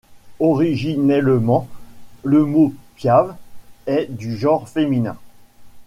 [0.39, 1.67] Originellement
[2.23, 3.35] le mot Piave
[3.85, 5.15] était du genre féminin.